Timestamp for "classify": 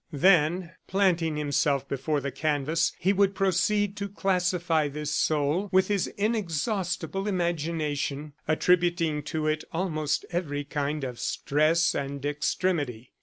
4.09-4.87